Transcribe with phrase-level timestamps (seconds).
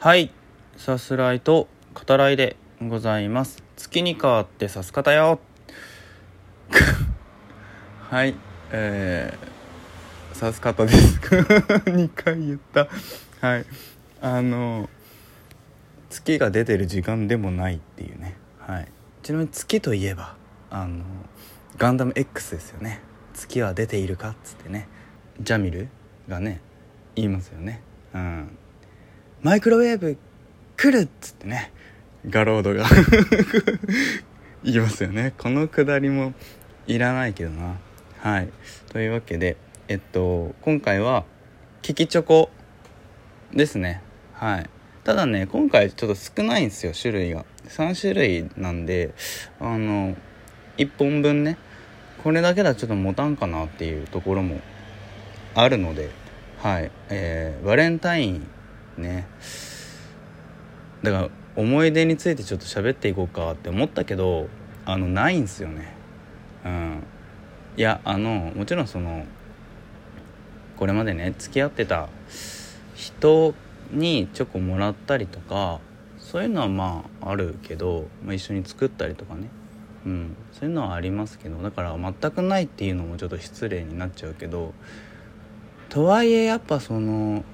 [0.00, 0.30] はい。
[0.76, 3.64] さすらいと語らいでございます。
[3.74, 5.40] 月に変わってさす方よ。
[8.08, 8.36] はい。
[8.70, 11.18] えー、さす方です。
[11.90, 12.86] 2回言った。
[13.44, 13.66] はい。
[14.20, 14.88] あの
[16.10, 18.36] 月が出てる時間でもないっていうね。
[18.60, 18.88] はい。
[19.24, 20.36] ちなみに月といえば
[20.70, 21.02] あの
[21.76, 23.00] ガンダム X ですよね。
[23.34, 24.86] 月は出ているかっつってね。
[25.40, 25.88] ジャミル
[26.28, 26.60] がね
[27.16, 27.82] 言いますよね。
[28.14, 28.58] うん。
[29.40, 30.18] マイクロウェーブ
[30.76, 31.70] 来るっつってね。
[32.28, 32.84] ガロードが。
[34.64, 35.32] 言 いますよね。
[35.38, 36.34] このくだりも
[36.88, 37.76] いらないけどな。
[38.18, 38.48] はい。
[38.92, 39.56] というわけで
[39.86, 41.24] えっと今回は
[41.82, 42.50] キキチョコ
[43.54, 44.02] ですね。
[44.32, 44.70] はい。
[45.04, 47.44] ただね今回ちょっと少ないんですよ種類が。
[47.68, 49.14] 3種類なんで
[49.60, 50.16] あの
[50.78, 51.58] 1本分ね。
[52.24, 54.60] これだけだちょっと持たんかなっていうところも
[55.54, 56.10] あるので
[56.58, 56.90] はい。
[57.08, 58.48] えー、バレンタイン
[58.98, 59.26] ね。
[61.02, 64.48] だから思い出についてちょっと喋っていこうかって思ったけど
[64.84, 65.94] あのないんすよね。
[66.64, 67.02] うん。
[67.76, 69.24] いやあのもちろんその
[70.76, 72.08] これまでね付き合ってた
[72.94, 73.54] 人
[73.92, 75.80] にチョコもらったりとか
[76.18, 79.48] そういうのはまああるけど、まあ、一緒に作ったりとかね。
[80.06, 80.36] うん。
[80.52, 84.74] そういうのはありますけどだから全くないっていうのもちょっと失礼になっちゃうけど
[85.88, 87.44] とはいえやっぱその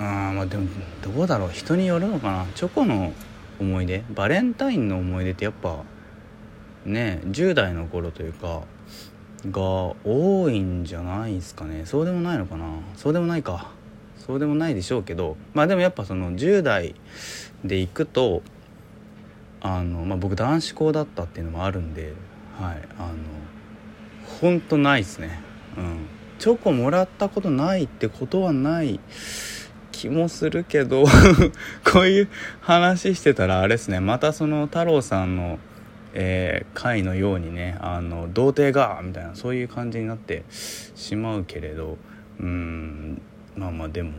[0.00, 0.66] あまあでも
[1.02, 1.50] どうだろう。
[1.50, 2.46] 人によるのかな。
[2.54, 3.12] チョコの
[3.60, 4.02] 思い出。
[4.10, 5.84] バレンタインの思い出ってやっぱ
[6.86, 8.62] ね10代の頃というか
[9.50, 9.60] が
[10.04, 11.84] 多いんじゃないですかね。
[11.84, 12.64] そうでもないのかな。
[12.96, 13.72] そうでもないか。
[14.16, 15.36] そうでもないでしょうけど。
[15.52, 16.94] まあでもやっぱその10代
[17.62, 18.42] で行くと
[19.60, 22.14] あの、まあ、僕男子校だったっていうのもあるんで
[22.58, 22.88] はい。
[22.98, 23.14] あの
[24.40, 25.42] ほんとないっすね。
[25.76, 26.06] うん。
[26.38, 28.98] チョコもらったことないってことはない
[29.92, 31.04] 気もするけど
[31.84, 32.28] こういう
[32.60, 34.00] 話してたらあれですね。
[34.00, 35.58] またその太郎さんの、
[36.14, 41.98] えー、回のようにねあの童貞がみたいなそういう感じになってしまうけれど
[42.38, 43.20] うん
[43.56, 44.12] まあまあでも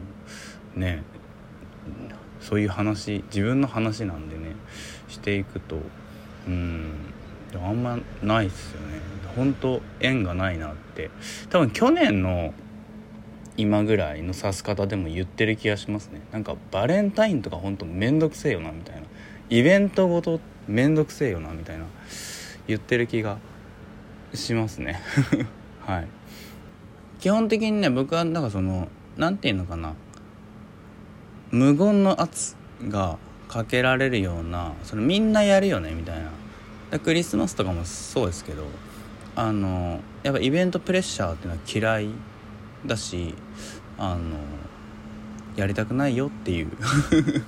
[0.75, 1.03] ね
[2.39, 4.55] そういう話自分の話なんでね
[5.07, 5.77] していくと
[6.47, 6.91] うん
[7.55, 9.01] あんまないっすよね。
[9.35, 11.09] 本当縁がないなって。
[11.49, 12.53] 多分去年の
[13.61, 16.21] 今ぐらいの指す方でも言ってる気がしますね。
[16.31, 19.03] なんかバレンタインとかほんとめんどくせえよなみたいな。
[19.49, 21.85] イベントごとめんどくせえよなみたいな。
[22.67, 23.37] 言ってる気が
[24.33, 24.99] しますね。
[25.85, 26.07] はい。
[27.19, 29.93] 基本的にね僕はなんかその何て言うのかな。
[31.51, 32.55] 無言の圧
[32.87, 36.31] がかけられるようなそのみんなやるよねみたいな。
[36.89, 38.65] でクリスマスとかもそうですけど
[39.35, 42.09] あのやっぱイベントプレッシャーっていうのは嫌い。
[42.85, 43.35] だし
[43.97, 44.37] あの
[45.55, 46.71] やりたくないよっていう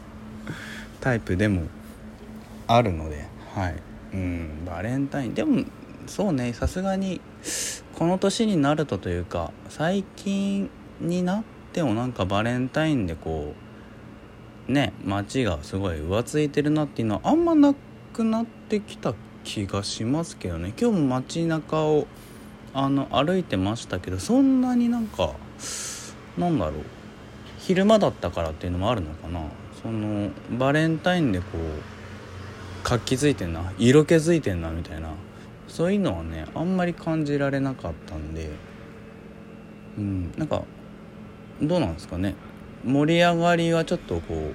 [1.00, 1.64] タイプでも
[2.68, 3.76] あるのではい。
[4.14, 5.34] うんバレンタイン。
[5.34, 5.64] でも
[6.08, 7.22] そうねさすがに
[7.96, 13.54] この年になるとというか最近になってもなんかバレンタインでこ
[14.68, 17.74] うね街がすごい浮ついてるなっていうのはあんまな
[18.14, 19.14] くなってきた
[19.44, 20.74] 気がしますけどね。
[20.80, 22.08] 今日も街中を
[22.74, 25.34] あの歩いてましたけどそんなになんか
[26.38, 26.84] なんだろう。
[27.60, 29.42] 昼間だったからっていうのもあるのかな。
[29.82, 33.72] そのバレンタインでこう活気づいてんな。
[33.78, 35.10] 色気づいてんなみたいな。
[35.68, 38.50] そういうのはねあんまり感じられなかったんで。
[39.98, 40.34] うん。
[40.38, 40.64] なんか
[41.62, 42.36] どうなんですかね。
[42.84, 44.52] 盛り上がりはちょっとこ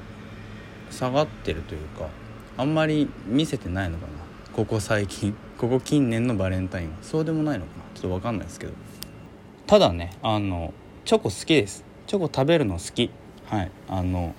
[0.91, 2.09] う下がってるというか
[2.57, 4.13] あんまり見せてないのかな。
[4.53, 5.35] ここ最近。
[5.57, 6.97] ここ近年のバレンタインは。
[7.01, 7.88] そうでもないのかな。
[7.99, 8.73] ちょっと分かんないですけど。
[9.67, 10.73] ただねあの
[11.05, 11.85] チョコ好きです。
[12.07, 13.11] チョコ食べるの好き。
[13.47, 13.71] はい。
[13.89, 14.35] あの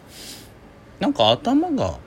[0.99, 1.99] なんか頭が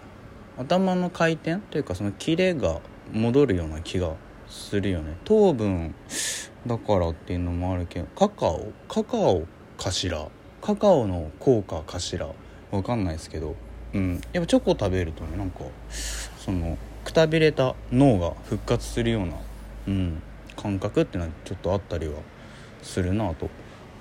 [0.57, 2.81] 頭の回転というかそのキレが
[3.13, 4.15] 戻るような気が
[4.49, 5.19] するよね。
[5.25, 5.95] 糖分
[6.67, 9.47] だからっていうのもあるけどカカオカカオ
[9.77, 10.29] かしら。
[10.63, 12.31] カカオの効果かしら。
[12.71, 13.57] わかんないですけど。
[13.93, 14.21] うん。
[14.33, 15.61] やっぱチョコ食べるとねなんか
[16.39, 19.35] そのくたびれた脳が復活するような、
[19.89, 20.23] うん、
[20.55, 22.15] 感覚っていうのはちょっとあったりは
[22.83, 23.49] するなと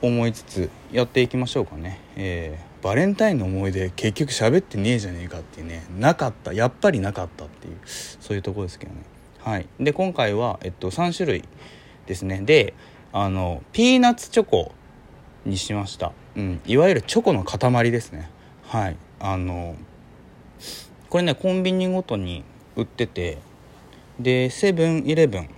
[0.02, 5.86] 思いつつやっていきましょうかね、えー、バレンタインの思い出結局喋ってねえじゃねえかっていうね。
[6.00, 6.52] なかった。
[6.52, 9.02] やっぱりなかったっていうそういうとこですけどね。
[9.40, 9.68] はい。
[9.80, 11.44] で今回は、えっと、3種類
[12.08, 12.42] ですね。
[12.42, 12.74] で
[13.14, 14.72] あのピーナッツチョコ
[15.46, 18.32] にしました、うん、いわゆるチョコの塊ですね。
[18.64, 18.98] はい。
[19.20, 19.76] あの
[21.10, 22.44] これねコンビニごとに
[22.76, 23.38] 売ってて
[24.20, 25.50] でセブンイレブン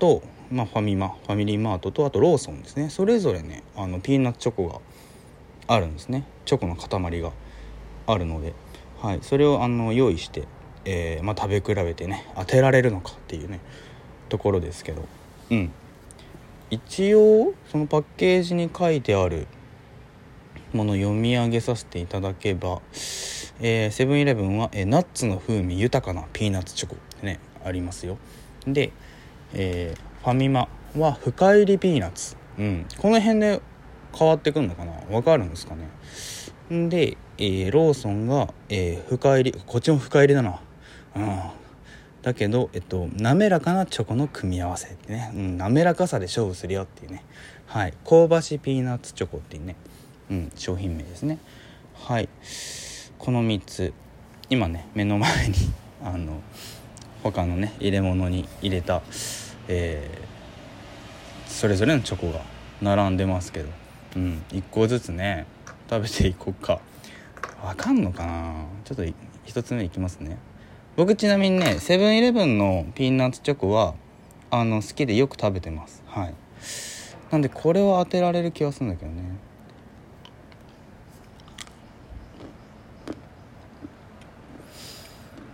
[0.00, 0.22] と、
[0.52, 2.90] まあ、ファミマファミリーマートとあとローソンですね。
[2.90, 4.80] それぞれねあのピーナッツチョコが
[5.66, 6.26] あるんですね。
[6.44, 7.32] チョコの塊が
[8.06, 8.54] あるので。
[9.00, 10.44] はい、それをあの用意して、
[10.84, 13.58] えー、まあ、食べ比べてね当てられるのかっていうね
[14.28, 15.02] ところですけど。
[15.50, 15.72] うん。
[16.70, 19.46] 一応そのパッケージに書いてある
[20.72, 28.18] もの読み上げさせていただけばセブンイレブンは、えー、ナッツの風味豊かなピーナッツチョコってねありますよ。
[28.66, 28.92] で、
[29.52, 33.60] えー、ファミマは深入りピーナッツ、うん、この辺で
[34.16, 34.92] 変わってくんのかな？
[35.10, 35.88] わかるんですかね？
[36.88, 40.60] で、えー、ローソンが、えー、深入りこっちも深入りだな。
[41.16, 41.40] うん。
[42.22, 47.24] だけど、えっと、滑らかなチョコの組み合わせってね、うん、滑らかさで勝負するよっていうね、
[47.66, 49.74] はい、香ばしピーナッツチョコっていうね、
[50.30, 51.38] うん、商品名ですね。
[51.94, 52.28] はい。
[53.18, 53.92] この3つ。
[54.50, 55.54] 今ね目の前に
[56.04, 56.42] あの
[57.22, 59.00] 他のね入れ物に入れた、
[59.68, 62.40] えー、それぞれのチョコが
[62.80, 63.68] 並んでますけど、
[64.16, 65.46] うん、1個ずつね
[65.88, 66.80] 食べていこうか。
[67.62, 68.66] わかんのかな？
[68.84, 69.04] ちょっと
[69.46, 70.36] 1つ目いきますね。
[70.96, 73.94] 僕ちなみにねセブンイレブンのピーナッツチョコは
[74.50, 76.02] あの好きでよく食べてます。
[76.06, 76.34] はい。
[77.30, 79.22] なんでこれは当てられる気はするんだけどね。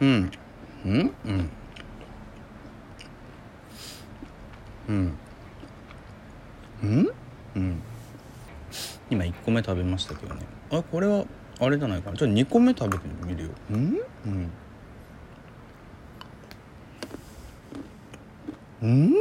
[0.00, 0.31] うん。
[0.87, 1.14] うん？
[4.88, 5.19] うん
[6.82, 7.08] うん
[7.56, 7.82] うん
[9.11, 10.43] 今1個目食べましたけどね。
[10.70, 11.25] あこれは
[11.60, 12.16] あれじゃないかな。
[12.16, 13.50] ちょっと2個目食べてみるよ。
[13.70, 13.99] うん？
[14.26, 14.50] うん。
[18.82, 19.14] うん？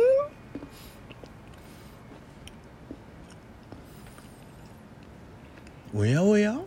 [5.95, 6.53] おやおや？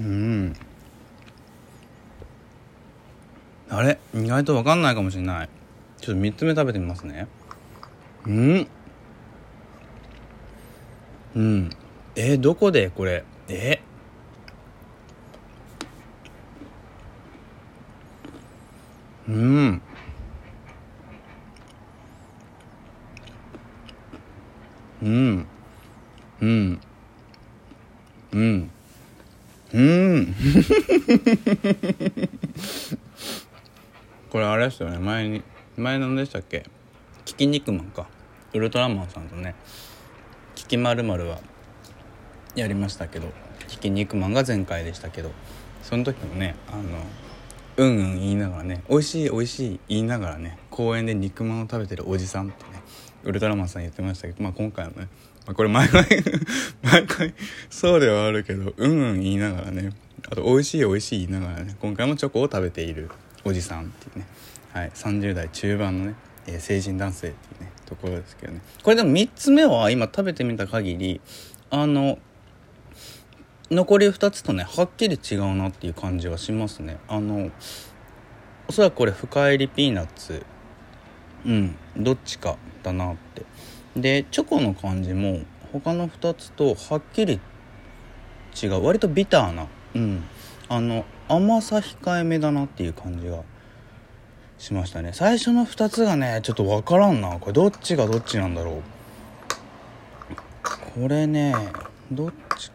[0.00, 0.54] うん。
[3.68, 3.98] あれ？
[4.14, 5.48] 意外と分かんないかもしれない。
[6.00, 7.28] ちょっと3つ目食べてみますね。
[8.26, 8.66] うん
[11.34, 11.70] うん。
[12.14, 13.24] えー、どこでこれ？
[13.48, 13.80] え？
[19.28, 19.82] ーうん。
[25.02, 25.46] うん。
[26.40, 26.80] うん。
[28.32, 28.70] うん。
[29.72, 30.34] うん。
[34.30, 35.42] これあれですよね前に
[35.76, 36.66] 前何でしたっけ
[37.24, 38.06] キキ肉マンか
[38.52, 39.28] ウルトラマンさん。
[39.28, 39.54] とね
[40.72, 41.38] キキまるは
[42.54, 43.28] やりましたけど
[43.68, 45.30] キキ肉マンが前回でしたけど
[45.82, 46.82] その時もねあの
[47.76, 52.82] うんうん言いながらね美味しい美味しい言いながらね公園で肉まんを食べてるおじさんってね
[53.22, 55.08] ウルトラマンさん言ってましたけど、まあ、今回はね、
[55.44, 56.06] まあ、これ毎回
[56.82, 57.34] 毎回
[57.68, 59.90] そうではあるけどうんうん言いながらね
[60.30, 63.10] あと美味しい美味しい言いながらね今回もチョコを食べている
[63.44, 64.26] おじさんっていうね、
[64.72, 66.14] はい、30代中盤のね、
[66.46, 68.60] えー、成人男性っていうねところですけどね。
[68.82, 71.20] これでも3つ目は今食べてみた限り
[71.70, 72.18] あの
[73.70, 76.98] 残り2つとねはっきり違うなっていう感じはしますね。
[77.08, 77.50] あの
[78.68, 80.44] おそらくこれ深入りピーナッツ。
[81.44, 83.44] うんどっちかだなって。
[83.96, 85.40] でチョコの感じも
[85.72, 87.40] 他の2つとはっきり
[88.62, 88.84] 違う。
[88.84, 89.66] 割とビターな。
[89.94, 90.24] うん。
[90.68, 93.42] あの甘さ控えめだなっていう感じが
[94.62, 95.10] しましたね。
[95.12, 97.36] 最初の2つがねちょっと分からんな。
[97.40, 98.82] これどっちがどっちなんだろう。
[100.94, 101.52] これね
[102.12, 102.70] どっち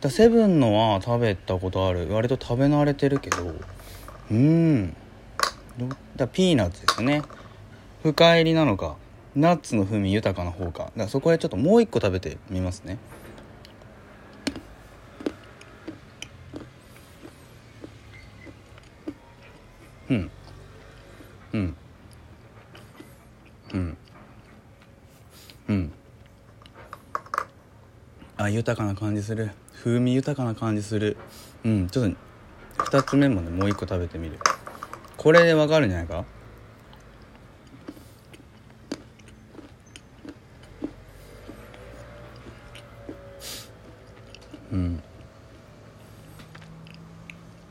[0.00, 2.12] だセブンのは食べたことある。
[2.12, 3.54] 割と食べ慣れてるけど。
[4.32, 4.96] うん。
[6.16, 7.22] だピーナッツですね。
[8.02, 8.96] 深入りなのか。
[9.36, 10.78] ナッツの風味豊かな方か。
[10.78, 12.98] だからそこでちょっともう一個食べてみますね。
[20.10, 20.30] うん。
[21.56, 21.74] うん。
[23.72, 23.96] うん。
[25.68, 25.92] うん。
[28.36, 29.50] あ豊かな感じする。
[29.72, 31.16] 風味豊かな感じする。
[31.64, 32.12] うんちょっ
[32.76, 34.38] と2つ目もねもう1個食べてみる。
[35.16, 36.26] これでわかるんじゃないか？
[44.72, 45.02] うん。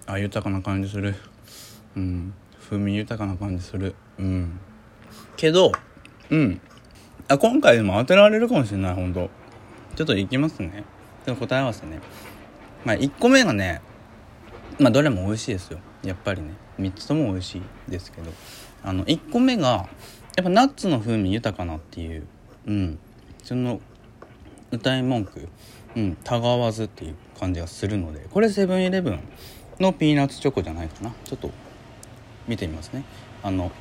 [0.07, 1.13] あ豊かな感じする。
[1.95, 2.33] うん。
[2.65, 3.95] 風味豊かな感じする。
[4.17, 4.59] うん。
[5.37, 5.71] けど
[6.29, 6.61] うん。
[7.27, 9.29] あ今回でも当てられるかもしれない本当。
[9.95, 10.83] ちょっといきますね。
[11.25, 11.99] 答え合わせね。
[12.83, 13.81] まあ1個目がね
[14.79, 15.79] まあどれも美味しいですよ。
[16.03, 16.53] やっぱりね。
[16.79, 18.31] 3つとも美味しいですけど。
[18.83, 19.87] あの1個目が
[20.35, 22.27] やっぱナッツの風味豊かなっていう。
[22.65, 22.99] うん。
[23.43, 23.79] その
[24.71, 25.47] 歌い文句。
[25.95, 26.17] うん。
[26.23, 28.27] たがわずっていう感じがするので。
[28.31, 29.19] これセブンイレブン
[29.79, 31.13] のピーナッツチョコじゃないかな。
[31.23, 31.51] ちょっと
[32.47, 33.03] 見てみますね。
[33.43, 33.71] あの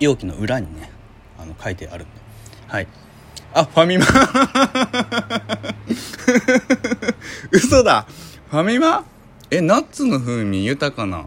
[0.00, 0.90] 容器の裏にね
[1.38, 2.12] あの書いてあるんで。
[2.68, 2.88] はい。
[3.52, 4.06] あファミマ。
[7.52, 8.06] 嘘だ。
[8.50, 9.04] ファミマ？
[9.50, 11.26] えナッツの風味豊かな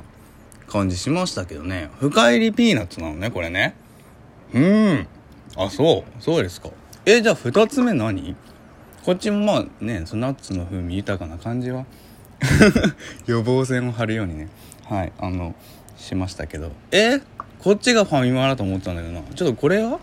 [0.68, 1.90] 感じしましたけどね。
[2.00, 3.76] 深入りピーナッツなのねこれね。
[4.54, 5.08] うん。
[5.56, 6.22] あそう。
[6.22, 6.70] そうですか。
[7.06, 8.36] えじゃあ2つ目何？
[9.06, 11.86] こっちもまあねそのナッツの風味豊かな感じは。
[13.26, 14.50] 予防線を張るようにね。
[14.86, 15.14] はい。
[15.18, 15.56] あの
[15.98, 16.72] しましたけど。
[16.92, 17.20] え？
[17.60, 19.22] こっちがファミマだと思ったんだけどな。
[19.36, 20.00] ちょっとこれは？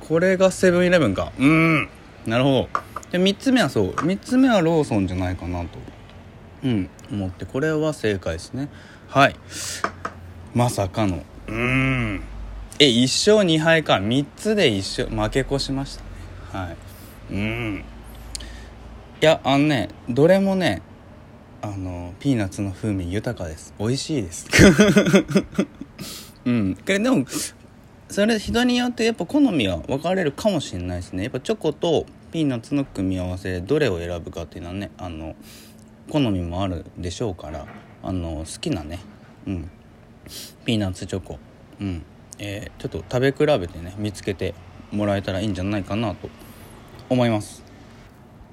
[0.00, 1.32] これがセブンイレブンか。
[1.38, 1.88] うん。
[2.26, 2.68] なるほど。
[3.12, 3.90] で3つ目はそう。
[3.92, 5.78] 3つ目はローソンじゃないかなと。
[6.64, 6.90] うん。
[7.12, 7.44] 思って。
[7.44, 8.68] これは正解ですね。
[9.08, 9.36] はい。
[10.54, 11.22] まさかの。
[11.46, 12.22] うん。
[12.78, 13.94] え1勝2敗か。
[13.94, 16.66] 3つで1勝負け越しましたね。
[16.66, 16.76] はい。
[17.32, 17.84] うん。
[19.22, 20.82] いやあのねどれもね
[21.64, 23.72] あのピーナッツの風味豊かです。
[23.78, 24.46] 美味しいです。
[26.44, 26.74] うん。
[26.74, 27.24] でも
[28.10, 31.22] それ人によってやっぱ好みは分かれるかもしれないですね。
[31.22, 35.36] やっぱチョコとピーナッツの組み合わせでどれを選ぶかっていうのはねあの
[36.10, 37.64] 好みもあるでしょうから
[38.02, 38.98] あの好きなね
[39.46, 39.70] うん。
[40.66, 41.38] ピーナッツチョコ。
[41.80, 42.02] うん。
[42.38, 44.52] えー、ちょっと食べ比べてね見つけて
[44.92, 46.28] もらえたらいいんじゃないかなと
[47.08, 47.64] 思います。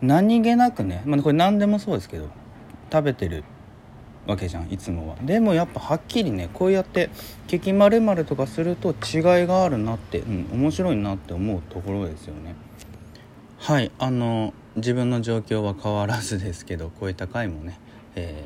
[0.01, 2.29] 何気なくね、まあ、これ何でもそうですけど
[2.91, 3.43] 食べてる
[4.27, 5.15] わけじゃんいつもは。
[5.21, 7.09] でもやっぱはっきりねこうやって
[7.47, 12.55] 「激まるとかすると違いがあるなって、うん、面白いなって思うところですよね。
[13.57, 17.77] はいあの自分の状況は変わらずですけどこういった回もね、
[18.15, 18.43] え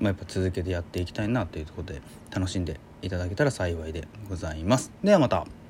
[0.00, 4.90] ー、まあ、やっぱ続けてやっていきたいなというところで楽しんでいただけたら幸いでございます。
[5.04, 5.65] ではまた。